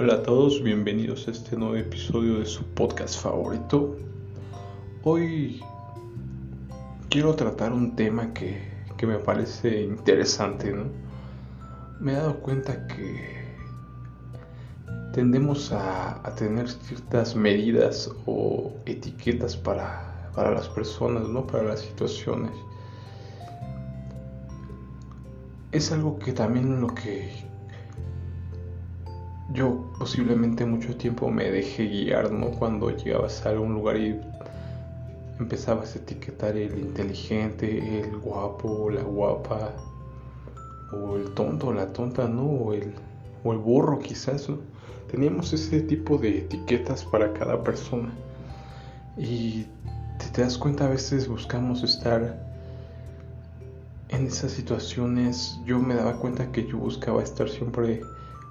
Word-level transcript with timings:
Hola 0.00 0.14
a 0.14 0.22
todos, 0.22 0.62
bienvenidos 0.62 1.26
a 1.26 1.32
este 1.32 1.56
nuevo 1.56 1.74
episodio 1.74 2.38
de 2.38 2.46
su 2.46 2.62
podcast 2.62 3.20
favorito. 3.20 3.96
Hoy 5.02 5.60
quiero 7.10 7.34
tratar 7.34 7.72
un 7.72 7.96
tema 7.96 8.32
que, 8.32 8.62
me 9.04 9.18
parece 9.18 9.82
interesante, 9.82 10.72
¿no? 10.72 10.84
Me 11.98 12.12
he 12.12 12.14
dado 12.14 12.38
cuenta 12.38 12.86
que 12.86 13.42
tendemos 15.14 15.72
a, 15.72 16.22
tener 16.36 16.68
ciertas 16.68 17.34
medidas 17.34 18.08
o 18.24 18.74
etiquetas 18.86 19.56
para, 19.56 20.30
para 20.32 20.52
las 20.52 20.68
personas, 20.68 21.28
¿no? 21.28 21.44
Para 21.44 21.64
las 21.64 21.80
situaciones. 21.80 22.52
Es 25.72 25.90
algo 25.90 26.20
que 26.20 26.32
también 26.32 26.80
lo 26.80 26.86
que 26.86 27.47
yo 29.52 29.90
posiblemente 29.98 30.64
mucho 30.66 30.96
tiempo 30.96 31.30
me 31.30 31.50
dejé 31.50 31.86
guiar, 31.86 32.30
¿no? 32.30 32.50
Cuando 32.50 32.90
llegabas 32.90 33.46
a 33.46 33.50
algún 33.50 33.74
lugar 33.74 33.96
y 33.96 34.20
empezabas 35.38 35.94
a 35.94 35.98
etiquetar 36.00 36.56
el 36.56 36.78
inteligente, 36.78 38.00
el 38.00 38.18
guapo, 38.18 38.90
la 38.90 39.02
guapa, 39.02 39.72
o 40.92 41.16
el 41.16 41.30
tonto, 41.30 41.72
la 41.72 41.92
tonta, 41.92 42.28
¿no? 42.28 42.44
O 42.44 42.72
el, 42.74 42.92
o 43.44 43.52
el 43.52 43.58
burro 43.58 43.98
quizás, 43.98 44.48
¿no? 44.48 44.58
Teníamos 45.10 45.52
ese 45.54 45.80
tipo 45.80 46.18
de 46.18 46.40
etiquetas 46.40 47.04
para 47.04 47.32
cada 47.32 47.62
persona. 47.62 48.12
Y 49.16 49.66
te 50.34 50.42
das 50.42 50.58
cuenta, 50.58 50.84
a 50.84 50.90
veces 50.90 51.26
buscamos 51.26 51.82
estar 51.82 52.38
en 54.10 54.26
esas 54.26 54.52
situaciones. 54.52 55.58
Yo 55.64 55.78
me 55.78 55.94
daba 55.94 56.16
cuenta 56.16 56.52
que 56.52 56.66
yo 56.66 56.76
buscaba 56.76 57.22
estar 57.22 57.48
siempre 57.48 58.02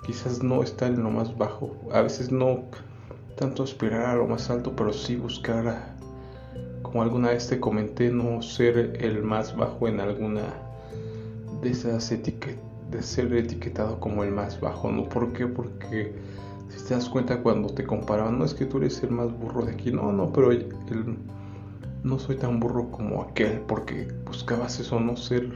quizás 0.05 0.43
no 0.43 0.63
estar 0.63 0.91
en 0.91 1.03
lo 1.03 1.09
más 1.09 1.37
bajo, 1.37 1.75
a 1.91 2.01
veces 2.01 2.31
no 2.31 2.63
tanto 3.37 3.63
aspirar 3.63 4.05
a 4.05 4.15
lo 4.15 4.27
más 4.27 4.49
alto, 4.49 4.73
pero 4.75 4.91
sí 4.91 5.15
buscar, 5.15 5.95
como 6.81 7.03
alguna 7.03 7.29
vez 7.29 7.47
te 7.47 7.59
comenté, 7.59 8.09
no 8.09 8.41
ser 8.41 8.97
el 8.99 9.21
más 9.23 9.55
bajo 9.55 9.87
en 9.87 9.99
alguna 9.99 10.53
de 11.61 11.69
esas 11.69 12.11
etiquetas, 12.11 12.63
de 12.91 13.03
ser 13.03 13.33
etiquetado 13.33 13.99
como 13.99 14.23
el 14.23 14.31
más 14.31 14.59
bajo, 14.61 14.89
¿no? 14.91 15.09
¿Por 15.09 15.33
qué? 15.33 15.45
Porque 15.45 16.13
si 16.69 16.85
te 16.85 16.93
das 16.93 17.09
cuenta 17.09 17.41
cuando 17.41 17.69
te 17.69 17.83
comparaban, 17.83 18.39
no 18.39 18.45
es 18.45 18.53
que 18.53 18.65
tú 18.65 18.77
eres 18.77 19.03
el 19.03 19.11
más 19.11 19.31
burro 19.37 19.65
de 19.65 19.73
aquí, 19.73 19.91
no, 19.91 20.11
no, 20.11 20.31
pero 20.31 20.49
no 22.03 22.19
soy 22.19 22.37
tan 22.37 22.59
burro 22.59 22.89
como 22.89 23.23
aquel, 23.23 23.59
porque 23.67 24.07
buscabas 24.25 24.79
eso, 24.79 24.99
no 24.99 25.17
ser, 25.17 25.51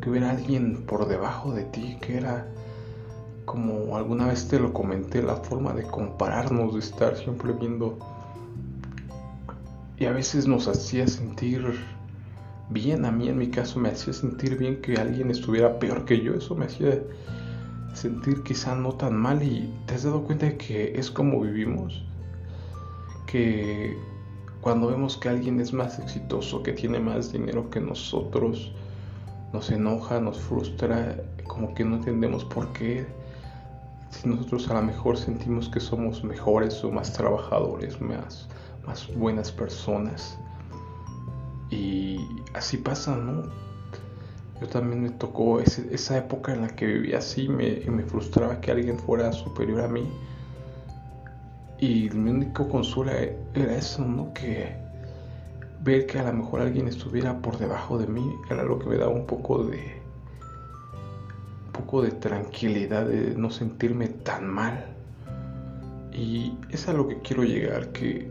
que 0.00 0.10
hubiera 0.10 0.30
alguien 0.30 0.84
por 0.86 1.06
debajo 1.06 1.52
de 1.52 1.64
ti, 1.64 1.96
que 2.00 2.16
era 2.16 2.46
como 3.50 3.96
alguna 3.96 4.28
vez 4.28 4.46
te 4.46 4.60
lo 4.60 4.72
comenté, 4.72 5.20
la 5.20 5.34
forma 5.34 5.72
de 5.72 5.82
compararnos, 5.82 6.74
de 6.74 6.78
estar 6.78 7.16
siempre 7.16 7.52
viendo. 7.52 7.98
Y 9.98 10.04
a 10.04 10.12
veces 10.12 10.46
nos 10.46 10.68
hacía 10.68 11.08
sentir 11.08 11.64
bien, 12.68 13.04
a 13.04 13.10
mí 13.10 13.28
en 13.28 13.36
mi 13.38 13.48
caso 13.48 13.80
me 13.80 13.88
hacía 13.88 14.12
sentir 14.12 14.56
bien 14.56 14.80
que 14.80 14.94
alguien 14.98 15.32
estuviera 15.32 15.80
peor 15.80 16.04
que 16.04 16.20
yo, 16.20 16.34
eso 16.34 16.54
me 16.54 16.66
hacía 16.66 17.02
sentir 17.92 18.44
quizá 18.44 18.76
no 18.76 18.92
tan 18.92 19.16
mal 19.16 19.42
y 19.42 19.68
te 19.86 19.94
has 19.94 20.04
dado 20.04 20.22
cuenta 20.22 20.46
de 20.46 20.56
que 20.56 20.92
es 20.96 21.10
como 21.10 21.40
vivimos, 21.40 22.04
que 23.26 23.98
cuando 24.60 24.86
vemos 24.86 25.16
que 25.16 25.28
alguien 25.28 25.58
es 25.58 25.72
más 25.72 25.98
exitoso, 25.98 26.62
que 26.62 26.72
tiene 26.72 27.00
más 27.00 27.32
dinero 27.32 27.68
que 27.68 27.80
nosotros, 27.80 28.70
nos 29.52 29.70
enoja, 29.70 30.20
nos 30.20 30.38
frustra, 30.38 31.20
como 31.48 31.74
que 31.74 31.84
no 31.84 31.96
entendemos 31.96 32.44
por 32.44 32.72
qué 32.74 33.18
si 34.10 34.28
nosotros 34.28 34.68
a 34.68 34.74
lo 34.74 34.82
mejor 34.82 35.16
sentimos 35.16 35.68
que 35.68 35.80
somos 35.80 36.22
mejores 36.24 36.82
o 36.84 36.90
más 36.90 37.12
trabajadores, 37.12 38.00
más, 38.00 38.48
más 38.86 39.08
buenas 39.16 39.50
personas. 39.50 40.38
Y 41.70 42.18
así 42.54 42.76
pasa, 42.76 43.16
¿no? 43.16 43.44
Yo 44.60 44.66
también 44.68 45.02
me 45.02 45.10
tocó 45.10 45.60
esa 45.60 46.18
época 46.18 46.52
en 46.52 46.62
la 46.62 46.68
que 46.68 46.84
vivía 46.84 47.18
así 47.18 47.48
me, 47.48 47.80
me 47.88 48.02
frustraba 48.02 48.60
que 48.60 48.70
alguien 48.70 48.98
fuera 48.98 49.32
superior 49.32 49.80
a 49.80 49.88
mí. 49.88 50.06
Y 51.78 52.10
mi 52.10 52.30
único 52.30 52.68
consuelo 52.68 53.12
era 53.54 53.74
eso, 53.74 54.04
¿no? 54.04 54.34
Que 54.34 54.76
ver 55.82 56.04
que 56.06 56.18
a 56.18 56.24
lo 56.24 56.34
mejor 56.34 56.60
alguien 56.60 56.88
estuviera 56.88 57.40
por 57.40 57.56
debajo 57.56 57.96
de 57.96 58.06
mí 58.06 58.34
era 58.50 58.64
lo 58.64 58.78
que 58.78 58.86
me 58.86 58.98
daba 58.98 59.12
un 59.12 59.24
poco 59.24 59.64
de, 59.64 59.99
de 62.02 62.10
tranquilidad, 62.12 63.06
de 63.06 63.34
no 63.36 63.50
sentirme 63.50 64.08
tan 64.08 64.48
mal. 64.48 64.84
Y 66.12 66.52
es 66.70 66.88
a 66.88 66.92
lo 66.92 67.08
que 67.08 67.18
quiero 67.20 67.42
llegar, 67.44 67.88
que 67.88 68.30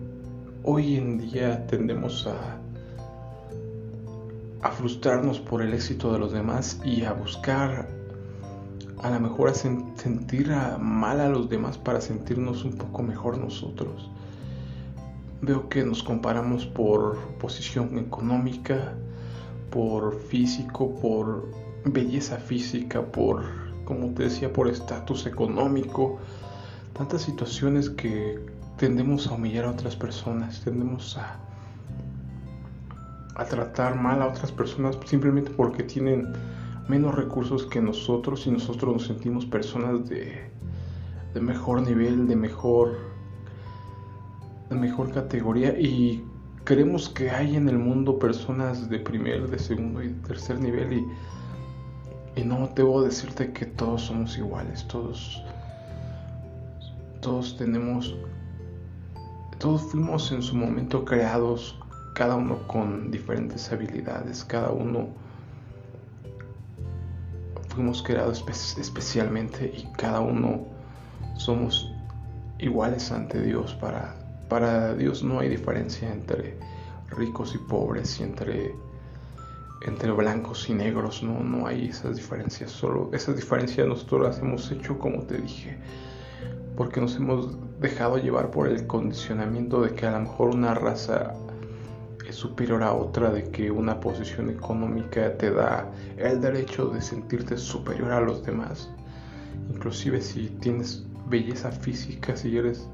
hoy 0.64 0.96
en 0.96 1.18
día 1.18 1.66
tendemos 1.68 2.28
a, 2.28 2.58
frustrarnos 4.72 5.40
por 5.40 5.62
el 5.62 5.74
éxito 5.74 6.14
de 6.14 6.20
los 6.20 6.32
demás 6.32 6.80
y 6.86 7.04
a 7.04 7.14
buscar 7.14 7.90
a 9.02 9.10
lo 9.10 9.20
mejor 9.20 9.50
a 9.50 9.54
sentir 9.54 10.54
mal 10.80 11.20
a 11.22 11.30
los 11.30 11.50
demás 11.50 11.78
para 11.78 12.00
sentirnos 12.02 12.64
un 12.64 12.74
poco 12.74 13.02
mejor 13.02 13.38
nosotros. 13.38 14.10
Veo 15.42 15.70
que 15.70 15.84
nos 15.84 16.04
comparamos 16.04 16.66
por 16.66 17.18
posición 17.40 17.98
económica, 17.98 18.94
por 19.70 20.20
físico, 20.20 20.94
por 20.96 21.48
belleza 21.86 22.38
física, 22.38 23.02
por, 23.02 23.44
como 23.86 24.14
te 24.14 24.24
decía, 24.24 24.52
por 24.52 24.68
estatus 24.68 25.26
económico, 25.26 26.20
tantas 26.94 27.22
situaciones 27.22 27.90
que 27.90 28.40
tendemos 28.78 29.28
a 29.28 29.34
humillar 29.34 29.66
a 29.66 29.72
otras 29.72 29.96
personas, 29.96 30.62
tendemos 30.64 31.18
a, 31.18 31.40
a 33.36 33.46
tratar 33.46 33.96
mal 33.96 34.22
a 34.22 34.28
otras 34.28 34.52
personas 34.52 34.98
simplemente 35.06 35.52
porque 35.52 35.84
tienen 35.84 36.34
menos 36.88 37.16
recursos 37.16 37.66
que 37.66 37.82
nosotros 37.82 38.48
y 38.48 38.52
nosotros 38.52 38.94
nos 38.94 39.06
sentimos 39.06 39.46
personas 39.46 40.10
de, 40.10 40.50
de 41.34 41.42
mejor 41.42 41.82
nivel, 41.84 42.28
de 42.28 42.36
mejor, 42.36 42.98
de 44.70 44.76
mejor 44.76 45.14
categoría 45.14 45.80
y 45.80 46.24
creemos 46.64 47.10
que 47.10 47.30
hay 47.30 47.56
en 47.56 47.70
el 47.70 47.78
mundo 47.78 48.20
personas 48.20 48.90
de 48.90 49.00
primer, 49.00 49.50
de 49.50 49.60
segundo 49.60 50.04
y 50.04 50.10
tercer 50.28 50.60
nivel 50.60 50.94
y 50.94 51.06
y 52.36 52.44
no 52.44 52.70
debo 52.76 53.02
decirte 53.02 53.52
que 53.52 53.66
todos 53.66 54.04
somos 54.04 54.38
iguales, 54.38 54.88
todos, 54.88 55.44
todos 57.22 57.58
tenemos, 57.58 58.16
todos 59.58 59.82
fuimos 59.84 60.32
en 60.32 60.42
su 60.42 60.56
momento 60.56 61.04
creados, 61.06 61.78
cada 62.14 62.36
uno 62.36 62.68
con 62.68 63.12
diferentes 63.12 63.72
habilidades, 63.72 64.44
cada 64.44 64.72
uno 64.72 65.08
fuimos 67.70 68.04
creados 68.04 68.44
especialmente 68.78 69.72
y 69.74 69.88
cada 69.96 70.20
uno 70.20 70.66
somos 71.38 71.90
iguales 72.58 73.12
ante 73.12 73.42
Dios. 73.42 73.74
Para, 73.76 74.16
para 74.50 74.94
Dios 74.96 75.24
no 75.24 75.40
hay 75.40 75.50
diferencia 75.50 76.12
entre 76.12 76.58
ricos 77.10 77.56
y 77.56 77.58
pobres 77.58 78.20
y 78.20 78.24
entre 78.24 78.76
entre 79.82 80.12
blancos 80.12 80.70
y 80.70 80.74
negros, 80.74 81.24
no, 81.24 81.40
no 81.40 81.68
hay 81.68 81.88
esas 81.88 82.18
diferencias, 82.18 82.72
solo 82.72 83.10
esas 83.14 83.36
diferencias 83.36 83.88
nosotros 83.88 84.22
las 84.24 84.40
hemos 84.40 84.70
hecho 84.72 85.00
como 85.00 85.24
te 85.24 85.38
dije, 85.38 85.78
porque 86.76 87.00
nos 87.00 87.16
hemos 87.16 87.58
dejado 87.80 88.18
llevar 88.18 88.52
por 88.52 88.68
el 88.68 88.86
condicionamiento 88.88 89.82
de 89.82 89.94
que 89.94 90.06
a 90.06 90.12
lo 90.12 90.22
mejor 90.22 90.56
una 90.56 90.74
raza 90.74 91.34
es 92.28 92.36
superior 92.36 92.84
a 92.84 92.94
otra, 92.94 93.32
de 93.32 93.44
que 93.50 93.72
una 93.72 94.00
posición 94.00 94.50
económica 94.50 95.38
te 95.38 95.52
da 95.52 95.90
el 96.18 96.42
derecho 96.42 96.88
de 96.90 97.02
sentirte 97.02 97.58
superior 97.58 98.12
a 98.12 98.22
los 98.22 98.44
demás, 98.46 98.90
inclusive 99.70 100.22
si 100.22 100.50
tienes 100.60 101.06
belleza 101.28 101.72
física, 101.72 102.36
si 102.36 102.58
eres 102.58 102.88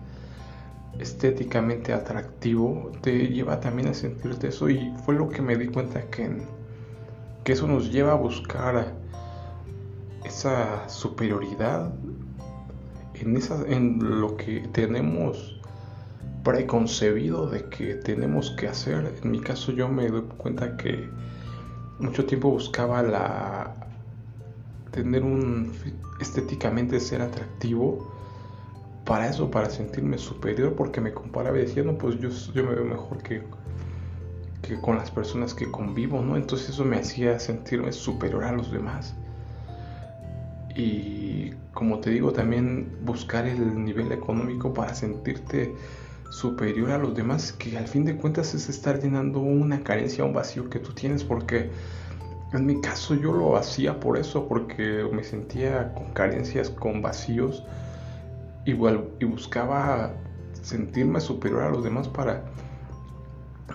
estéticamente 0.99 1.93
atractivo, 1.93 2.91
te 3.01 3.27
lleva 3.27 3.59
también 3.59 3.89
a 3.89 3.93
sentirte 3.93 4.49
eso. 4.49 4.69
Y 4.69 4.93
fue 5.05 5.15
lo 5.15 5.29
que 5.29 5.41
me 5.41 5.55
di 5.55 5.67
cuenta 5.67 6.01
que 6.09 6.25
en 6.25 6.43
que 7.45 7.53
eso 7.53 7.67
nos 7.67 7.91
lleva 7.91 8.13
a 8.13 8.15
buscar 8.15 8.95
esa 10.25 10.89
superioridad 10.89 11.93
en, 13.13 13.37
esa, 13.37 13.63
en 13.67 14.19
lo 14.19 14.35
que 14.35 14.67
tenemos 14.73 15.61
preconcebido 16.43 17.47
de 17.47 17.69
que 17.69 17.93
tenemos 17.95 18.49
que 18.51 18.67
hacer. 18.67 19.19
En 19.21 19.29
mi 19.29 19.39
caso 19.39 19.71
yo 19.71 19.87
me 19.87 20.09
doy 20.09 20.23
cuenta 20.37 20.75
que 20.75 21.07
mucho 21.99 22.25
tiempo 22.25 22.49
buscaba 22.49 23.03
la 23.03 23.75
tener 24.91 25.23
un 25.23 25.71
estéticamente 26.19 26.99
ser 26.99 27.21
atractivo 27.21 28.11
para 29.05 29.29
eso, 29.29 29.51
para 29.51 29.69
sentirme 29.69 30.17
superior, 30.17 30.73
porque 30.73 30.99
me 30.99 31.13
comparaba 31.13 31.59
y 31.59 31.61
decía, 31.61 31.83
no, 31.83 31.95
pues 31.95 32.17
yo, 32.19 32.29
yo 32.55 32.63
me 32.63 32.73
veo 32.73 32.85
mejor 32.85 33.19
que 33.19 33.43
que 34.65 34.79
con 34.79 34.97
las 34.97 35.11
personas 35.11 35.53
que 35.53 35.69
convivo, 35.71 36.21
¿no? 36.21 36.35
Entonces 36.37 36.69
eso 36.69 36.85
me 36.85 36.97
hacía 36.97 37.39
sentirme 37.39 37.91
superior 37.91 38.43
a 38.43 38.51
los 38.51 38.71
demás. 38.71 39.15
y 40.77 41.51
como 41.73 41.99
te 41.99 42.09
digo 42.09 42.33
también 42.33 42.97
buscar 43.03 43.45
el 43.45 43.83
nivel 43.85 44.11
económico 44.11 44.73
para 44.73 44.93
sentirte 44.93 45.73
superior 46.31 46.91
a 46.91 46.97
los 46.97 47.15
demás 47.15 47.53
que 47.53 47.77
al 47.77 47.87
fin 47.87 48.03
de 48.03 48.15
cuentas 48.17 48.53
es 48.53 48.67
estar 48.67 49.01
llenando 49.01 49.39
una 49.39 49.83
carencia, 49.83 50.25
un 50.25 50.33
vacío 50.33 50.69
que 50.69 50.79
tú 50.79 50.91
tienes 50.93 51.23
porque 51.23 51.69
en 52.53 52.65
mi 52.65 52.79
caso 52.81 53.15
yo 53.15 53.33
lo 53.33 53.57
hacía 53.57 53.99
por 53.99 54.17
eso, 54.17 54.47
porque 54.47 55.07
me 55.11 55.23
sentía 55.23 55.93
con 55.93 56.11
carencias, 56.13 56.69
con 56.69 57.01
vacíos 57.01 57.63
igual 58.65 59.09
y 59.19 59.25
buscaba 59.25 60.13
sentirme 60.61 61.19
superior 61.19 61.63
a 61.63 61.69
los 61.69 61.83
demás 61.83 62.07
para 62.07 62.43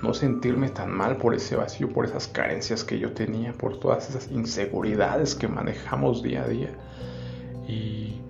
no 0.02 0.14
sentirme 0.14 0.69
tan 0.70 0.90
mal 0.90 1.16
por 1.16 1.34
ese 1.34 1.56
vacío, 1.56 1.88
por 1.88 2.04
esas 2.04 2.28
carencias 2.28 2.84
que 2.84 2.98
yo 2.98 3.12
tenía, 3.12 3.52
por 3.52 3.78
todas 3.78 4.08
esas 4.08 4.31
inseguridades 4.31 5.34
que 5.34 5.48
manejamos 5.48 6.22
día 6.22 6.42
a 6.42 6.48
día. 6.48 6.70
Y 7.69 8.20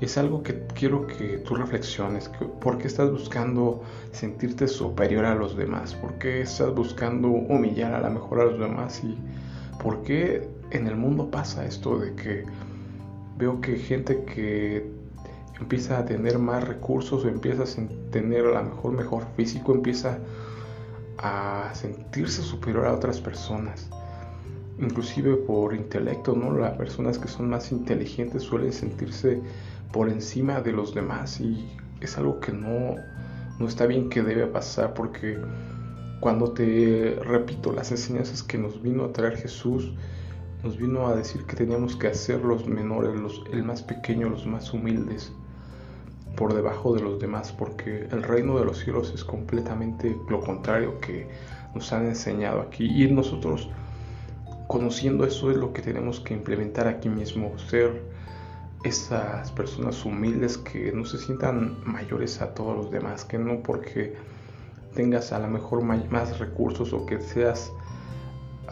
es 0.00 0.18
algo 0.18 0.42
que 0.42 0.66
quiero 0.74 1.06
que 1.06 1.38
tú 1.38 1.54
reflexiones. 1.54 2.30
¿Por 2.60 2.78
qué 2.78 2.86
estás 2.86 3.10
buscando 3.10 3.82
sentirte 4.12 4.68
superior 4.68 5.24
a 5.24 5.34
los 5.34 5.56
demás? 5.56 5.94
¿Por 5.94 6.14
qué 6.18 6.42
estás 6.42 6.74
buscando 6.74 7.28
humillar 7.28 7.94
a 7.94 8.00
la 8.00 8.10
mejor 8.10 8.40
a 8.40 8.44
los 8.44 8.60
demás? 8.60 9.02
¿Y 9.02 9.16
por 9.82 10.02
qué 10.02 10.48
en 10.70 10.86
el 10.86 10.96
mundo 10.96 11.30
pasa 11.30 11.64
esto 11.64 11.98
de 11.98 12.14
que 12.14 12.44
veo 13.38 13.60
que 13.60 13.76
gente 13.76 14.24
que 14.24 14.86
empieza 15.60 15.98
a 15.98 16.04
tener 16.04 16.38
más 16.38 16.66
recursos 16.66 17.24
o 17.24 17.28
empieza 17.28 17.62
a 17.62 18.10
tener 18.10 18.46
a 18.46 18.62
lo 18.62 18.64
mejor 18.64 18.92
mejor 18.92 19.26
físico, 19.36 19.72
empieza 19.72 20.14
a 20.14 20.18
sentirse 21.72 22.42
superior 22.42 22.86
a 22.86 22.92
otras 22.92 23.20
personas, 23.20 23.88
inclusive 24.78 25.36
por 25.36 25.74
intelecto, 25.74 26.34
¿no? 26.34 26.56
Las 26.56 26.76
personas 26.76 27.18
que 27.18 27.28
son 27.28 27.48
más 27.48 27.72
inteligentes 27.72 28.42
suelen 28.42 28.72
sentirse 28.72 29.40
por 29.92 30.08
encima 30.08 30.60
de 30.60 30.72
los 30.72 30.94
demás 30.94 31.40
y 31.40 31.68
es 32.00 32.18
algo 32.18 32.40
que 32.40 32.52
no, 32.52 32.96
no 33.58 33.66
está 33.66 33.86
bien 33.86 34.10
que 34.10 34.22
debe 34.22 34.46
pasar 34.46 34.94
porque 34.94 35.38
cuando 36.20 36.52
te 36.52 37.18
repito 37.22 37.72
las 37.72 37.90
enseñanzas 37.90 38.42
que 38.42 38.58
nos 38.58 38.82
vino 38.82 39.04
a 39.04 39.12
traer 39.12 39.36
Jesús, 39.36 39.92
nos 40.62 40.76
vino 40.76 41.06
a 41.06 41.14
decir 41.14 41.44
que 41.44 41.56
teníamos 41.56 41.96
que 41.96 42.08
hacer 42.08 42.40
los 42.40 42.66
menores, 42.66 43.14
los, 43.18 43.42
el 43.52 43.62
más 43.62 43.82
pequeño, 43.82 44.28
los 44.28 44.46
más 44.46 44.72
humildes 44.72 45.32
por 46.36 46.54
debajo 46.54 46.94
de 46.94 47.02
los 47.02 47.18
demás, 47.18 47.52
porque 47.52 48.06
el 48.10 48.22
reino 48.22 48.58
de 48.58 48.64
los 48.64 48.78
cielos 48.78 49.12
es 49.14 49.24
completamente 49.24 50.16
lo 50.28 50.40
contrario 50.40 51.00
que 51.00 51.26
nos 51.74 51.92
han 51.92 52.06
enseñado 52.06 52.60
aquí. 52.60 52.84
Y 52.86 53.10
nosotros, 53.10 53.68
conociendo 54.68 55.24
eso, 55.24 55.50
es 55.50 55.56
lo 55.56 55.72
que 55.72 55.82
tenemos 55.82 56.20
que 56.20 56.34
implementar 56.34 56.86
aquí 56.86 57.08
mismo, 57.08 57.58
ser 57.58 58.02
esas 58.84 59.50
personas 59.52 60.04
humildes 60.04 60.58
que 60.58 60.92
no 60.92 61.04
se 61.04 61.18
sientan 61.18 61.78
mayores 61.84 62.40
a 62.40 62.54
todos 62.54 62.76
los 62.76 62.90
demás, 62.90 63.24
que 63.24 63.38
no 63.38 63.62
porque 63.62 64.14
tengas 64.94 65.32
a 65.32 65.38
lo 65.38 65.48
mejor 65.48 65.82
más 65.82 66.38
recursos 66.38 66.92
o 66.92 67.04
que 67.04 67.20
seas 67.20 67.72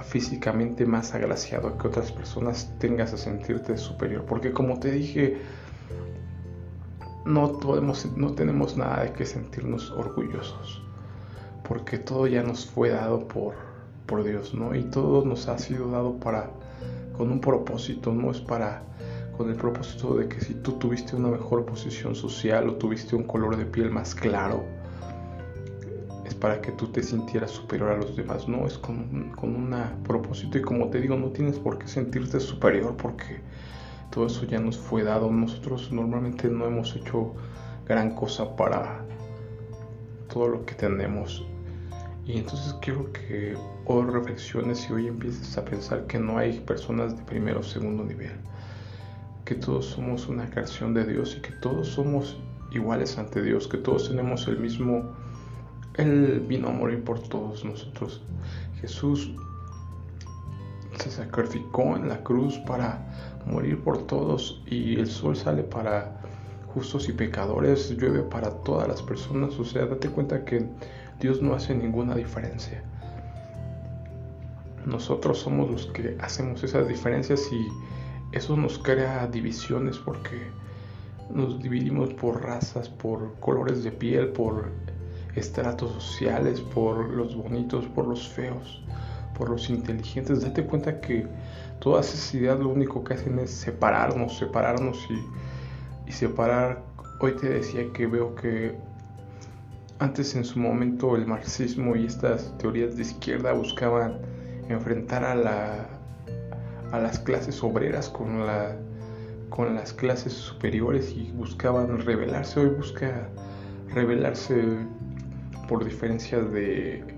físicamente 0.02 0.86
más 0.86 1.14
agraciado 1.14 1.78
que 1.78 1.86
otras 1.86 2.10
personas 2.10 2.72
tengas 2.78 3.12
a 3.12 3.16
sentirte 3.16 3.76
superior, 3.76 4.24
porque 4.26 4.52
como 4.52 4.78
te 4.80 4.90
dije, 4.90 5.38
no, 7.24 7.58
podemos, 7.58 8.06
no 8.16 8.32
tenemos 8.32 8.76
nada 8.76 9.04
de 9.04 9.12
que 9.12 9.24
sentirnos 9.24 9.90
orgullosos, 9.90 10.82
porque 11.66 11.98
todo 11.98 12.26
ya 12.26 12.42
nos 12.42 12.66
fue 12.66 12.90
dado 12.90 13.26
por, 13.26 13.54
por 14.06 14.24
Dios, 14.24 14.54
¿no? 14.54 14.74
Y 14.74 14.82
todo 14.84 15.24
nos 15.24 15.48
ha 15.48 15.58
sido 15.58 15.90
dado 15.90 16.14
para, 16.18 16.50
con 17.16 17.30
un 17.30 17.40
propósito, 17.40 18.12
no 18.12 18.30
es 18.30 18.40
para, 18.40 18.82
con 19.36 19.48
el 19.48 19.56
propósito 19.56 20.16
de 20.16 20.28
que 20.28 20.40
si 20.40 20.54
tú 20.54 20.72
tuviste 20.72 21.16
una 21.16 21.28
mejor 21.28 21.64
posición 21.64 22.14
social 22.14 22.68
o 22.68 22.74
tuviste 22.74 23.16
un 23.16 23.24
color 23.24 23.56
de 23.56 23.64
piel 23.64 23.90
más 23.90 24.14
claro, 24.14 24.64
es 26.26 26.34
para 26.34 26.60
que 26.60 26.72
tú 26.72 26.88
te 26.88 27.02
sintieras 27.02 27.50
superior 27.50 27.90
a 27.90 27.96
los 27.96 28.16
demás, 28.16 28.48
no, 28.48 28.66
es 28.66 28.76
con, 28.76 29.30
con 29.30 29.56
un 29.56 29.74
propósito 30.04 30.58
y 30.58 30.62
como 30.62 30.88
te 30.88 31.00
digo, 31.00 31.16
no 31.16 31.28
tienes 31.28 31.58
por 31.58 31.78
qué 31.78 31.88
sentirte 31.88 32.38
superior 32.38 32.96
porque 32.96 33.40
todo 34.10 34.26
eso 34.26 34.44
ya 34.44 34.58
nos 34.58 34.78
fue 34.78 35.02
dado. 35.02 35.30
Nosotros 35.30 35.90
normalmente 35.92 36.48
no 36.48 36.66
hemos 36.66 36.94
hecho 36.96 37.34
gran 37.86 38.14
cosa 38.14 38.56
para 38.56 39.04
todo 40.32 40.48
lo 40.48 40.66
que 40.66 40.74
tenemos. 40.74 41.44
Y 42.26 42.38
entonces 42.38 42.74
quiero 42.80 43.12
que 43.12 43.54
hoy 43.84 44.06
reflexiones 44.06 44.88
y 44.88 44.92
hoy 44.94 45.06
empieces 45.08 45.58
a 45.58 45.64
pensar 45.64 46.06
que 46.06 46.18
no 46.18 46.38
hay 46.38 46.58
personas 46.60 47.16
de 47.16 47.22
primero 47.24 47.60
o 47.60 47.62
segundo 47.62 48.02
nivel. 48.04 48.32
Que 49.44 49.54
todos 49.54 49.86
somos 49.86 50.26
una 50.28 50.48
creación 50.48 50.94
de 50.94 51.04
Dios 51.04 51.36
y 51.38 51.42
que 51.42 51.52
todos 51.60 51.88
somos 51.88 52.38
iguales 52.70 53.18
ante 53.18 53.42
Dios, 53.42 53.68
que 53.68 53.76
todos 53.76 54.08
tenemos 54.08 54.48
el 54.48 54.58
mismo, 54.58 55.12
Él 55.94 56.42
vino 56.48 56.68
a 56.68 56.72
morir 56.72 57.04
por 57.04 57.20
todos 57.20 57.64
nosotros. 57.64 58.22
Jesús 58.80 59.34
se 60.96 61.10
sacrificó 61.10 61.96
en 61.96 62.08
la 62.08 62.22
cruz 62.22 62.58
para 62.58 63.00
morir 63.46 63.82
por 63.82 64.06
todos 64.06 64.62
y 64.66 64.98
el 64.98 65.06
sol 65.06 65.36
sale 65.36 65.62
para 65.62 66.20
justos 66.72 67.08
y 67.08 67.12
pecadores, 67.12 67.96
llueve 67.96 68.22
para 68.22 68.50
todas 68.50 68.88
las 68.88 69.02
personas, 69.02 69.58
o 69.58 69.64
sea, 69.64 69.86
date 69.86 70.08
cuenta 70.08 70.44
que 70.44 70.66
Dios 71.20 71.40
no 71.40 71.54
hace 71.54 71.74
ninguna 71.74 72.14
diferencia. 72.14 72.82
Nosotros 74.84 75.38
somos 75.38 75.70
los 75.70 75.86
que 75.86 76.16
hacemos 76.20 76.62
esas 76.62 76.88
diferencias 76.88 77.48
y 77.52 78.36
eso 78.36 78.56
nos 78.56 78.78
crea 78.78 79.26
divisiones 79.28 79.98
porque 79.98 80.50
nos 81.30 81.62
dividimos 81.62 82.12
por 82.14 82.42
razas, 82.42 82.88
por 82.88 83.34
colores 83.40 83.84
de 83.84 83.92
piel, 83.92 84.28
por 84.28 84.70
estratos 85.36 85.92
sociales, 85.92 86.60
por 86.60 87.10
los 87.10 87.36
bonitos, 87.36 87.86
por 87.86 88.06
los 88.06 88.28
feos, 88.28 88.82
por 89.36 89.50
los 89.50 89.68
inteligentes. 89.70 90.42
Date 90.42 90.64
cuenta 90.64 91.00
que 91.00 91.26
todas 91.80 92.12
esas 92.14 92.34
ideas 92.34 92.58
lo 92.58 92.68
único 92.70 93.04
que 93.04 93.14
hacen 93.14 93.38
es 93.38 93.50
separarnos, 93.50 94.38
separarnos 94.38 94.98
y, 96.06 96.12
separar. 96.12 96.82
Hoy 97.20 97.32
te 97.32 97.48
decía 97.48 97.84
que 97.92 98.06
veo 98.06 98.34
que 98.34 98.76
antes 99.98 100.34
en 100.34 100.44
su 100.44 100.58
momento 100.58 101.16
el 101.16 101.26
marxismo 101.26 101.96
y 101.96 102.06
estas 102.06 102.56
teorías 102.58 102.96
de 102.96 103.02
izquierda 103.02 103.52
buscaban 103.52 104.18
enfrentar 104.68 105.24
a, 105.24 105.34
la, 105.34 105.88
a 106.92 106.98
las 106.98 107.18
clases 107.18 107.62
obreras 107.62 108.08
con, 108.08 108.46
la, 108.46 108.76
con 109.50 109.74
las 109.74 109.92
clases 109.92 110.32
superiores 110.32 111.12
y 111.16 111.32
buscaban 111.32 112.00
rebelarse. 112.00 112.60
Hoy 112.60 112.70
busca 112.70 113.28
rebelarse 113.92 114.62
por 115.68 115.84
diferencias 115.84 116.50
de, 116.52 117.13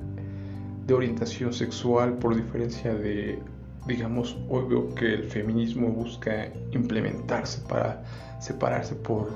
de 0.86 0.94
orientación 0.94 1.52
sexual, 1.52 2.14
por 2.18 2.36
diferencia 2.36 2.94
de 2.94 3.38
digamos, 3.86 4.36
hoy 4.48 4.64
veo 4.68 4.94
que 4.94 5.14
el 5.14 5.24
feminismo 5.24 5.88
busca 5.88 6.48
implementarse 6.72 7.60
para 7.68 8.02
separarse 8.40 8.94
por 8.96 9.30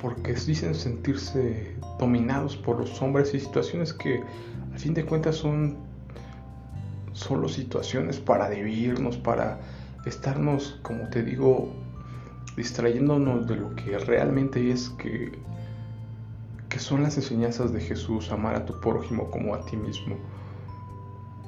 porque 0.00 0.32
dicen 0.32 0.74
sentirse 0.74 1.76
dominados 1.98 2.56
por 2.56 2.80
los 2.80 3.00
hombres 3.00 3.32
y 3.34 3.40
situaciones 3.40 3.92
que 3.92 4.20
al 4.72 4.78
fin 4.78 4.94
de 4.94 5.04
cuentas 5.04 5.36
son 5.36 5.76
solo 7.12 7.48
situaciones 7.48 8.18
para 8.18 8.50
dividirnos, 8.50 9.16
para 9.16 9.60
estarnos, 10.04 10.80
como 10.82 11.08
te 11.08 11.22
digo, 11.22 11.72
distrayéndonos 12.56 13.46
de 13.46 13.56
lo 13.56 13.76
que 13.76 13.96
realmente 13.98 14.72
es 14.72 14.88
que, 14.98 15.30
que 15.30 15.38
son 16.82 17.02
las 17.02 17.16
enseñanzas 17.16 17.72
de 17.72 17.80
Jesús, 17.80 18.30
amar 18.30 18.54
a 18.54 18.66
tu 18.66 18.80
prójimo 18.80 19.30
como 19.30 19.54
a 19.54 19.64
ti 19.64 19.76
mismo. 19.76 20.16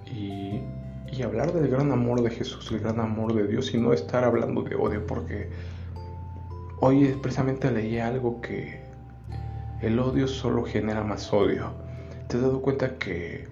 Y 0.07 1.23
hablar 1.23 1.53
del 1.53 1.69
gran 1.69 1.93
amor 1.93 2.23
de 2.23 2.31
Jesús, 2.31 2.71
el 2.73 2.81
gran 2.81 2.99
amor 2.99 3.35
de 3.35 3.47
Dios 3.47 3.73
y 3.73 3.79
no 3.79 3.93
estar 3.93 4.25
hablando 4.25 4.63
de 4.63 4.75
odio 4.75 5.07
porque 5.07 5.49
hoy 6.81 7.17
precisamente 7.23 7.71
leí 7.71 7.99
algo 7.99 8.41
que 8.41 8.81
el 9.81 9.99
odio 9.99 10.27
solo 10.27 10.65
genera 10.65 11.05
más 11.05 11.33
odio. 11.33 11.73
¿Te 12.29 12.37
has 12.37 12.43
dado 12.43 12.61
cuenta 12.63 12.99
que 12.99 13.47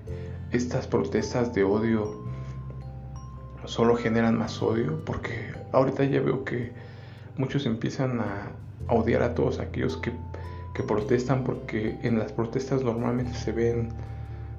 estas 0.51 0.87
protestas 0.87 1.55
de 1.55 1.63
odio 1.63 2.25
solo 3.65 3.97
generan 3.97 4.39
más 4.39 4.61
odio? 4.63 5.05
Porque 5.05 5.53
ahorita 5.73 6.05
ya 6.05 6.21
veo 6.21 6.45
que 6.45 6.73
muchos 7.37 7.67
empiezan 7.67 8.21
a, 8.21 8.51
odiar 8.89 9.23
a 9.23 9.35
todos 9.35 9.61
aquellos 9.61 9.97
que, 9.99 10.13
que 10.75 10.83
protestan 10.83 11.45
porque 11.45 11.99
en 12.03 12.19
las 12.19 12.33
protestas 12.33 12.83
normalmente 12.83 13.35
se 13.35 13.53
ven 13.53 13.91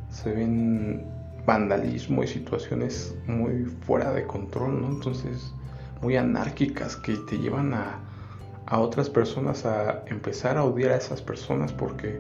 se 0.10 0.32
ven 0.32 1.06
vandalismo 1.46 2.24
y 2.24 2.28
situaciones 2.28 3.16
muy 3.28 3.66
fuera 3.86 4.14
de 4.14 4.26
control, 4.26 4.82
¿no? 4.82 4.90
Entonces, 4.90 5.52
muy 6.02 6.16
anárquicas 6.16 6.96
que 6.96 7.16
te 7.16 7.38
llevan 7.38 7.74
a, 7.74 8.00
a 8.68 8.80
otras 8.80 9.10
personas 9.10 9.66
a 9.66 10.04
empezar 10.08 10.58
a 10.58 10.64
odiar 10.64 10.92
a 10.92 10.98
esas 10.98 11.22
personas 11.22 11.74
porque 11.74 12.20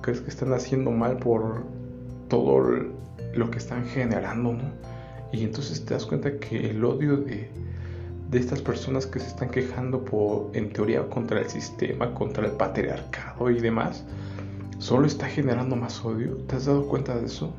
crees 0.00 0.20
que 0.20 0.30
están 0.30 0.52
haciendo 0.52 0.90
mal 0.90 1.18
por 1.18 1.64
todo 2.28 2.60
lo 3.34 3.50
que 3.50 3.58
están 3.58 3.86
generando, 3.86 4.54
¿no? 4.54 4.72
Y 5.32 5.44
entonces 5.44 5.84
te 5.84 5.94
das 5.94 6.06
cuenta 6.06 6.38
que 6.38 6.70
el 6.70 6.82
odio 6.84 7.18
de, 7.18 7.50
de 8.30 8.38
estas 8.38 8.60
personas 8.60 9.06
que 9.06 9.20
se 9.20 9.28
están 9.28 9.48
quejando 9.48 10.04
por, 10.04 10.50
en 10.54 10.70
teoría 10.72 11.08
contra 11.08 11.40
el 11.40 11.48
sistema, 11.48 12.12
contra 12.14 12.46
el 12.46 12.52
patriarcado 12.52 13.50
y 13.50 13.60
demás, 13.60 14.04
solo 14.78 15.06
está 15.06 15.26
generando 15.26 15.76
más 15.76 16.04
odio. 16.04 16.36
¿Te 16.46 16.56
has 16.56 16.66
dado 16.66 16.86
cuenta 16.86 17.16
de 17.16 17.26
eso? 17.26 17.52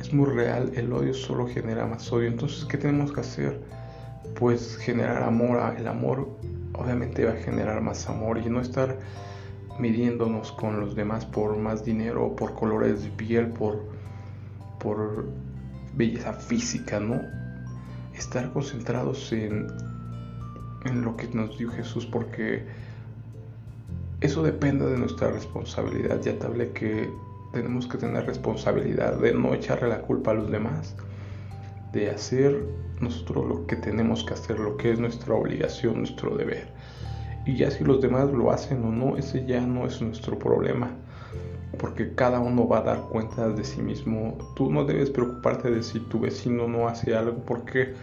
Es 0.00 0.12
muy 0.12 0.26
real, 0.26 0.72
el 0.74 0.92
odio 0.92 1.14
solo 1.14 1.46
genera 1.46 1.86
más 1.86 2.10
odio. 2.12 2.28
Entonces, 2.28 2.64
¿qué 2.64 2.78
tenemos 2.78 3.12
que 3.12 3.20
hacer? 3.20 3.60
Pues 4.34 4.76
generar 4.78 5.22
amor. 5.22 5.76
El 5.78 5.86
amor 5.86 6.28
obviamente 6.72 7.24
va 7.24 7.32
a 7.32 7.36
generar 7.36 7.80
más 7.80 8.08
amor 8.08 8.38
y 8.38 8.48
no 8.48 8.60
estar 8.60 8.98
midiéndonos 9.78 10.52
con 10.52 10.80
los 10.80 10.94
demás 10.94 11.24
por 11.24 11.56
más 11.56 11.84
dinero, 11.84 12.34
por 12.34 12.54
colores 12.54 13.04
de 13.04 13.10
piel, 13.10 13.48
por, 13.48 13.84
por 14.78 15.28
belleza 15.94 16.32
física, 16.32 16.98
¿no? 16.98 17.39
Estar 18.20 18.52
concentrados 18.52 19.32
en, 19.32 19.66
en 20.84 21.02
lo 21.02 21.16
que 21.16 21.26
nos 21.28 21.58
dio 21.58 21.70
Jesús 21.70 22.06
porque 22.06 22.64
eso 24.20 24.42
depende 24.42 24.86
de 24.86 24.98
nuestra 24.98 25.30
responsabilidad. 25.30 26.20
Ya 26.20 26.38
te 26.38 26.46
hablé 26.46 26.70
que 26.72 27.10
tenemos 27.52 27.86
que 27.86 27.98
tener 27.98 28.26
responsabilidad 28.26 29.18
de 29.18 29.32
no 29.32 29.54
echarle 29.54 29.88
la 29.88 30.02
culpa 30.02 30.30
a 30.32 30.34
los 30.34 30.50
demás, 30.50 30.94
de 31.92 32.10
hacer 32.10 32.62
nosotros 33.00 33.48
lo 33.48 33.66
que 33.66 33.76
tenemos 33.76 34.22
que 34.22 34.34
hacer, 34.34 34.58
lo 34.58 34.76
que 34.76 34.92
es 34.92 35.00
nuestra 35.00 35.34
obligación, 35.34 35.98
nuestro 35.98 36.36
deber. 36.36 36.68
Y 37.46 37.56
ya 37.56 37.70
si 37.70 37.82
los 37.82 38.02
demás 38.02 38.30
lo 38.30 38.52
hacen 38.52 38.84
o 38.84 38.90
no, 38.90 39.16
ese 39.16 39.46
ya 39.46 39.62
no 39.62 39.86
es 39.86 40.00
nuestro 40.02 40.38
problema 40.38 40.90
porque 41.78 42.14
cada 42.14 42.40
uno 42.40 42.66
va 42.66 42.78
a 42.78 42.82
dar 42.82 43.02
cuenta 43.08 43.48
de 43.48 43.64
sí 43.64 43.80
mismo. 43.80 44.36
Tú 44.54 44.70
no 44.70 44.84
debes 44.84 45.10
preocuparte 45.10 45.70
de 45.70 45.82
si 45.82 46.00
tu 46.00 46.20
vecino 46.20 46.66
no 46.66 46.88
hace 46.88 47.14
algo, 47.14 47.38
porque, 47.46 47.94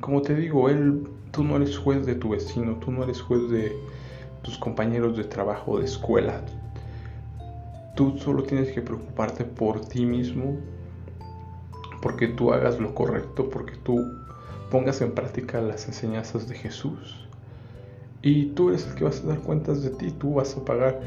como 0.00 0.22
te 0.22 0.34
digo, 0.34 0.68
él, 0.68 1.08
tú 1.30 1.44
no 1.44 1.56
eres 1.56 1.76
juez 1.76 2.06
de 2.06 2.14
tu 2.14 2.30
vecino, 2.30 2.76
tú 2.76 2.90
no 2.90 3.02
eres 3.04 3.20
juez 3.20 3.50
de 3.50 3.76
tus 4.42 4.58
compañeros 4.58 5.16
de 5.16 5.24
trabajo, 5.24 5.78
de 5.78 5.84
escuela. 5.84 6.40
Tú 7.96 8.16
solo 8.18 8.42
tienes 8.44 8.72
que 8.72 8.80
preocuparte 8.80 9.44
por 9.44 9.80
ti 9.80 10.06
mismo, 10.06 10.56
porque 12.00 12.28
tú 12.28 12.52
hagas 12.52 12.78
lo 12.78 12.94
correcto, 12.94 13.50
porque 13.50 13.76
tú 13.84 14.12
pongas 14.70 15.00
en 15.02 15.12
práctica 15.12 15.60
las 15.60 15.86
enseñanzas 15.86 16.48
de 16.48 16.54
Jesús. 16.54 17.28
Y 18.22 18.46
tú 18.46 18.70
eres 18.70 18.86
el 18.86 18.94
que 18.94 19.04
vas 19.04 19.22
a 19.22 19.26
dar 19.26 19.40
cuentas 19.40 19.82
de 19.82 19.90
ti, 19.90 20.12
tú 20.12 20.34
vas 20.34 20.56
a 20.56 20.64
pagar 20.64 21.00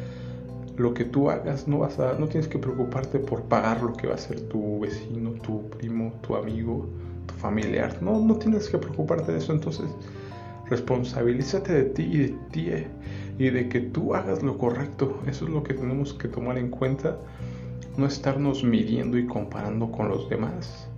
lo 0.77 0.93
que 0.93 1.05
tú 1.05 1.29
hagas, 1.29 1.67
no, 1.67 1.79
vas 1.79 1.99
a, 1.99 2.13
no 2.19 2.27
tienes 2.27 2.47
que 2.47 2.59
preocuparte 2.59 3.19
por 3.19 3.43
pagar 3.43 3.81
lo 3.81 3.93
que 3.93 4.07
va 4.07 4.13
a 4.13 4.15
hacer 4.15 4.41
tu 4.41 4.79
vecino, 4.79 5.31
tu 5.41 5.69
primo, 5.69 6.13
tu 6.21 6.35
amigo, 6.35 6.87
tu 7.25 7.33
familiar. 7.35 8.01
No, 8.01 8.19
no 8.19 8.35
tienes 8.35 8.69
que 8.69 8.77
preocuparte 8.77 9.31
de 9.31 9.37
eso. 9.37 9.53
Entonces, 9.53 9.85
responsabilízate 10.69 11.73
de 11.73 11.83
ti 11.85 12.03
y 12.03 12.17
de 12.17 12.35
ti 12.51 12.69
eh, 12.69 12.87
y 13.39 13.49
de 13.49 13.69
que 13.69 13.79
tú 13.79 14.15
hagas 14.15 14.43
lo 14.43 14.57
correcto. 14.57 15.21
Eso 15.27 15.45
es 15.45 15.51
lo 15.51 15.63
que 15.63 15.73
tenemos 15.73 16.13
que 16.13 16.27
tomar 16.27 16.57
en 16.57 16.69
cuenta. 16.69 17.17
No 17.97 18.05
estarnos 18.05 18.63
midiendo 18.63 19.17
y 19.17 19.25
comparando 19.25 19.89
con 19.91 20.09
los 20.09 20.29
demás. 20.29 20.89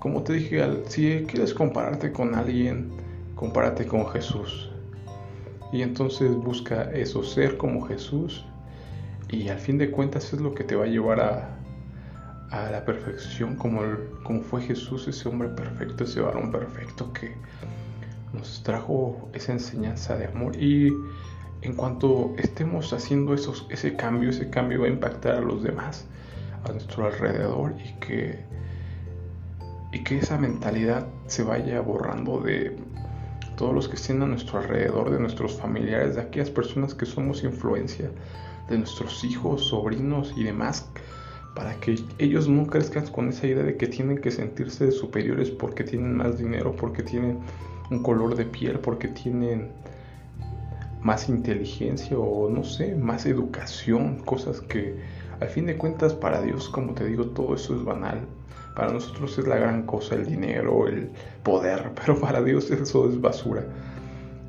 Como 0.00 0.22
te 0.22 0.34
dije, 0.34 0.60
si 0.88 1.24
quieres 1.28 1.54
compararte 1.54 2.10
con 2.10 2.34
alguien, 2.34 2.90
compárate 3.36 3.86
con 3.86 4.06
Jesús. 4.08 4.70
Y 5.72 5.82
entonces 5.82 6.34
busca 6.34 6.90
eso, 6.92 7.22
ser 7.22 7.56
como 7.56 7.86
Jesús 7.86 8.44
y 9.34 9.48
al 9.48 9.58
fin 9.58 9.78
de 9.78 9.90
cuentas 9.90 10.32
es 10.32 10.40
lo 10.40 10.54
que 10.54 10.64
te 10.64 10.76
va 10.76 10.84
a 10.84 10.86
llevar 10.86 11.20
a, 11.20 11.56
a 12.50 12.70
la 12.70 12.84
perfección, 12.84 13.56
como, 13.56 13.80
como 14.22 14.42
fue 14.42 14.62
Jesús, 14.62 15.08
ese 15.08 15.28
hombre 15.28 15.48
perfecto, 15.48 16.04
ese 16.04 16.20
varón 16.20 16.52
perfecto 16.52 17.12
que 17.12 17.34
nos 18.32 18.62
trajo 18.62 19.28
esa 19.32 19.52
enseñanza 19.52 20.16
de 20.16 20.26
amor. 20.26 20.54
Y 20.56 20.92
en 21.62 21.74
cuanto 21.74 22.32
estemos 22.38 22.92
haciendo 22.92 23.34
esos, 23.34 23.66
ese 23.70 23.96
cambio, 23.96 24.30
ese 24.30 24.50
cambio 24.50 24.82
va 24.82 24.86
a 24.86 24.90
impactar 24.90 25.36
a 25.36 25.40
los 25.40 25.62
demás, 25.62 26.06
a 26.64 26.72
nuestro 26.72 27.06
alrededor, 27.06 27.74
y 27.84 27.92
que, 27.98 28.38
y 29.92 30.04
que 30.04 30.18
esa 30.18 30.38
mentalidad 30.38 31.08
se 31.26 31.42
vaya 31.42 31.80
borrando 31.80 32.40
de 32.40 32.76
todos 33.56 33.74
los 33.74 33.88
que 33.88 33.96
estén 33.96 34.22
a 34.22 34.26
nuestro 34.26 34.58
alrededor, 34.58 35.10
de 35.10 35.18
nuestros 35.18 35.58
familiares, 35.58 36.14
de 36.14 36.22
aquellas 36.22 36.50
personas 36.50 36.94
que 36.94 37.06
somos 37.06 37.42
influencia 37.42 38.10
de 38.68 38.78
nuestros 38.78 39.24
hijos, 39.24 39.66
sobrinos 39.66 40.32
y 40.36 40.44
demás, 40.44 40.88
para 41.54 41.74
que 41.80 42.02
ellos 42.18 42.48
no 42.48 42.66
crezcan 42.66 43.06
con 43.06 43.28
esa 43.28 43.46
idea 43.46 43.62
de 43.62 43.76
que 43.76 43.86
tienen 43.86 44.18
que 44.18 44.30
sentirse 44.30 44.90
superiores 44.90 45.50
porque 45.50 45.84
tienen 45.84 46.16
más 46.16 46.38
dinero, 46.38 46.74
porque 46.74 47.02
tienen 47.02 47.38
un 47.90 48.02
color 48.02 48.34
de 48.34 48.44
piel, 48.44 48.80
porque 48.80 49.08
tienen 49.08 49.70
más 51.02 51.28
inteligencia 51.28 52.18
o 52.18 52.48
no 52.48 52.64
sé, 52.64 52.94
más 52.96 53.26
educación, 53.26 54.20
cosas 54.24 54.60
que 54.62 54.96
al 55.40 55.48
fin 55.48 55.66
de 55.66 55.76
cuentas 55.76 56.14
para 56.14 56.40
Dios, 56.40 56.68
como 56.68 56.94
te 56.94 57.04
digo, 57.04 57.26
todo 57.26 57.54
eso 57.54 57.76
es 57.76 57.84
banal. 57.84 58.20
Para 58.74 58.92
nosotros 58.92 59.38
es 59.38 59.46
la 59.46 59.56
gran 59.56 59.84
cosa 59.84 60.16
el 60.16 60.26
dinero, 60.26 60.88
el 60.88 61.10
poder, 61.42 61.92
pero 62.00 62.18
para 62.18 62.42
Dios 62.42 62.70
eso 62.70 63.08
es 63.08 63.20
basura. 63.20 63.64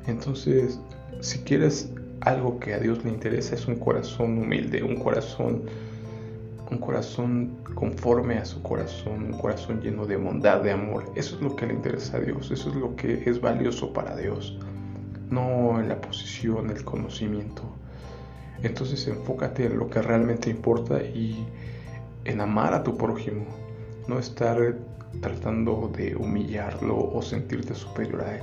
Entonces, 0.06 0.80
si 1.20 1.38
quieres 1.40 1.90
algo 2.20 2.58
que 2.58 2.74
a 2.74 2.78
Dios 2.78 3.04
le 3.04 3.10
interesa 3.10 3.54
es 3.54 3.66
un 3.66 3.76
corazón 3.76 4.38
humilde, 4.38 4.82
un 4.82 4.96
corazón 4.96 5.62
un 6.70 6.78
corazón 6.78 7.58
conforme 7.74 8.38
a 8.38 8.44
su 8.44 8.62
corazón, 8.62 9.34
un 9.34 9.38
corazón 9.38 9.80
lleno 9.80 10.06
de 10.06 10.16
bondad, 10.16 10.62
de 10.62 10.72
amor. 10.72 11.04
Eso 11.14 11.36
es 11.36 11.42
lo 11.42 11.54
que 11.54 11.66
le 11.66 11.74
interesa 11.74 12.16
a 12.16 12.20
Dios, 12.20 12.50
eso 12.50 12.70
es 12.70 12.76
lo 12.76 12.96
que 12.96 13.22
es 13.26 13.40
valioso 13.40 13.92
para 13.92 14.16
Dios, 14.16 14.58
no 15.30 15.78
en 15.78 15.88
la 15.88 16.00
posición, 16.00 16.70
el 16.70 16.84
conocimiento. 16.84 17.62
Entonces 18.62 19.06
enfócate 19.06 19.66
en 19.66 19.78
lo 19.78 19.88
que 19.88 20.02
realmente 20.02 20.50
importa 20.50 21.02
y 21.02 21.46
en 22.24 22.40
amar 22.40 22.74
a 22.74 22.82
tu 22.82 22.96
prójimo, 22.96 23.44
no 24.08 24.18
estar 24.18 24.76
tratando 25.20 25.92
de 25.96 26.16
humillarlo 26.16 26.98
o 26.98 27.22
sentirte 27.22 27.74
superior 27.74 28.22
a 28.22 28.36
él. 28.36 28.42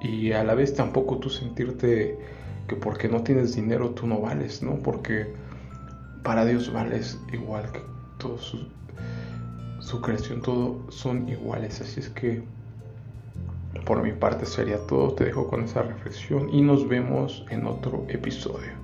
Y 0.00 0.32
a 0.32 0.44
la 0.44 0.54
vez 0.54 0.74
tampoco 0.74 1.18
tú 1.18 1.30
sentirte 1.30 2.18
que 2.66 2.76
porque 2.76 3.08
no 3.08 3.22
tienes 3.22 3.54
dinero 3.54 3.90
tú 3.90 4.06
no 4.06 4.20
vales, 4.20 4.62
¿no? 4.62 4.76
Porque 4.76 5.32
para 6.22 6.44
Dios 6.44 6.72
vales 6.72 7.18
igual 7.32 7.70
que 7.72 7.80
todo 8.18 8.38
su, 8.38 8.66
su 9.80 10.00
creación, 10.00 10.42
todo 10.42 10.90
son 10.90 11.28
iguales. 11.28 11.80
Así 11.80 12.00
es 12.00 12.08
que 12.10 12.42
por 13.84 14.02
mi 14.02 14.12
parte 14.12 14.46
sería 14.46 14.78
todo. 14.86 15.14
Te 15.14 15.24
dejo 15.24 15.48
con 15.48 15.64
esa 15.64 15.82
reflexión 15.82 16.48
y 16.50 16.60
nos 16.62 16.88
vemos 16.88 17.44
en 17.50 17.66
otro 17.66 18.04
episodio. 18.08 18.81